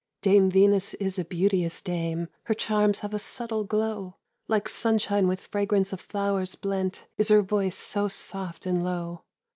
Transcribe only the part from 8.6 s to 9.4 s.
and low.